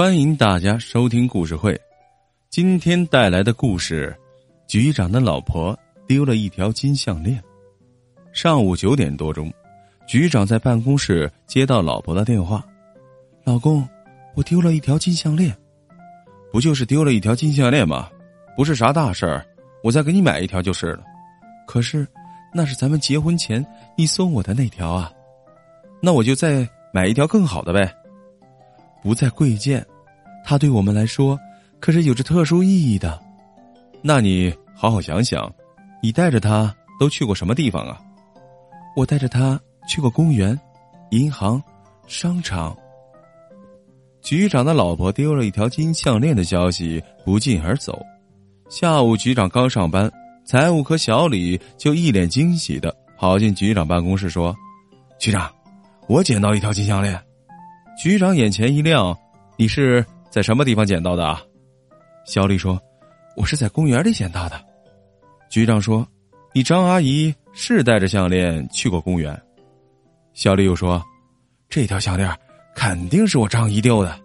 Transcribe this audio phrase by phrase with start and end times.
[0.00, 1.78] 欢迎大家收听故事会。
[2.48, 4.16] 今天带来的故事：
[4.66, 5.78] 局长的老婆
[6.08, 7.38] 丢了一条金项链。
[8.32, 9.52] 上午九点多钟，
[10.08, 12.64] 局长在办公室接到老婆的电话
[13.44, 13.86] ：“老公，
[14.34, 15.54] 我丢了一条金项链。
[16.50, 18.08] ”“不就是丢了一条金项链吗？
[18.56, 19.46] 不是啥大事儿，
[19.84, 21.04] 我再给你买一条就是了。
[21.68, 22.08] ”“可是，
[22.54, 23.62] 那是咱们结婚前
[23.98, 25.12] 你送我的那条啊。
[26.00, 27.94] ”“那我就再买一条更好的呗。”
[29.02, 29.82] 不再贵贱，
[30.44, 31.38] 它对我们来说
[31.78, 33.20] 可是有着特殊意义的。
[34.02, 35.52] 那你好好想想，
[36.02, 38.00] 你带着它都去过什么地方啊？
[38.96, 40.58] 我带着它去过公园、
[41.10, 41.62] 银行、
[42.06, 42.76] 商场。
[44.22, 47.98] 局长的老婆丢了一条金项链的消息不胫而走。
[48.68, 50.10] 下午局长刚上班，
[50.44, 54.54] 财务科小李就一脸惊喜的跑进局长办公室说
[55.18, 55.50] ：“局长，
[56.06, 57.18] 我捡到一条金项链。”
[58.00, 59.16] 局长眼前一亮
[59.56, 61.42] ：“你是在什么地方捡到的啊？”
[62.24, 62.80] 小李说
[63.36, 64.58] ：“我是在公园里捡到的。”
[65.50, 66.06] 局长说
[66.54, 69.38] ：“你张阿姨是带着项链去过公园。”
[70.32, 71.02] 小李又说
[71.68, 72.32] ：“这条项链
[72.74, 74.18] 肯定是我张姨丢的，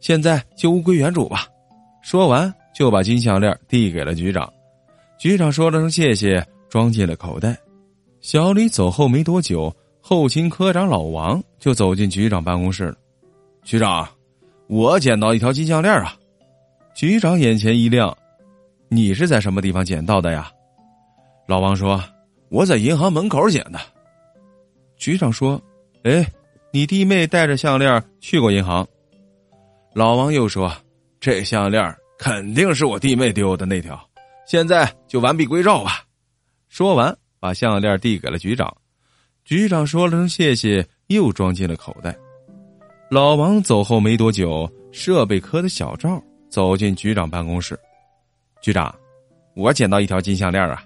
[0.00, 1.46] 现在就物归原主吧。”
[2.02, 4.52] 说完就把金项链递给了局长。
[5.16, 7.56] 局长说了声谢谢，装进了口袋。
[8.20, 12.96] 小李走后没多久，后勤科长老王就走进局长办公室了。
[13.62, 14.06] 局长，
[14.74, 16.16] 我捡到一条金项链啊！
[16.96, 18.12] 局长眼前一亮，
[18.88, 20.50] 你是在什么地方捡到的呀？
[21.46, 22.02] 老王说
[22.50, 23.78] ：“我在银行门口捡的。”
[24.98, 25.62] 局长说
[26.02, 26.26] ：“哎，
[26.72, 28.84] 你弟妹带着项链去过银行？”
[29.94, 30.76] 老王又说
[31.20, 33.96] ：“这项链肯定是我弟妹丢的那条，
[34.44, 36.02] 现在就完璧归赵吧。”
[36.68, 38.76] 说完，把项链递给了局长。
[39.44, 42.12] 局长说了声谢谢，又装进了口袋。
[43.10, 47.78] 老王走后没多久，设备科的小赵走进局长办公室。
[48.62, 48.92] 局长，
[49.54, 50.82] 我捡到一条金项链啊！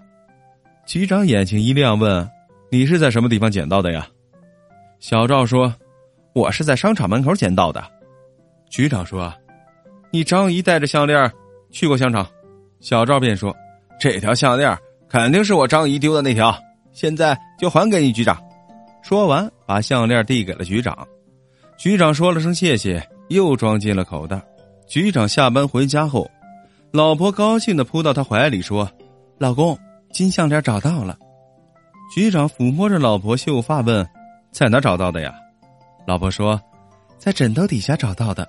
[0.84, 2.28] 局长眼睛一亮，问
[2.70, 4.06] ：“你是在什么地方捡到的呀？”
[4.98, 5.72] 小赵说
[6.34, 7.82] ：“我是在商场门口捡到的。”
[8.68, 9.32] 局长说
[10.10, 11.32] ：“你张姨带着项链
[11.70, 12.26] 去过商场。”
[12.80, 13.54] 小赵便说
[13.98, 14.76] ：“这条项链
[15.08, 16.54] 肯定是我张姨丢的那条，
[16.92, 18.36] 现在就还给你局长。”
[19.02, 21.06] 说完，把项链递给了局长。
[21.78, 24.42] 局长说了声谢谢，又装进了口袋。
[24.88, 26.28] 局长下班回家后，
[26.90, 28.90] 老婆高兴的扑到他怀里说
[29.38, 29.78] ：“老公，
[30.12, 31.16] 金项链找到了。”
[32.12, 34.04] 局长抚摸着老婆秀发问
[34.50, 35.32] ：“在哪找到的呀？”
[36.04, 36.60] 老婆说
[37.16, 38.48] ：“在枕头底下找到的。”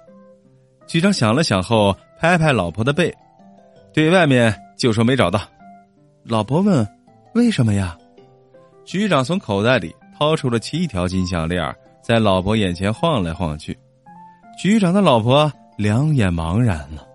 [0.88, 3.16] 局长想了想后，拍拍老婆的背，
[3.94, 5.40] 对外面就说没找到。
[6.24, 6.88] 老婆问
[7.36, 7.96] ：“为什么呀？”
[8.86, 11.64] 局长从口袋里掏出了七条金项链。
[12.09, 13.78] 在老婆眼前晃来晃去，
[14.58, 17.08] 局长的老婆两眼茫然了。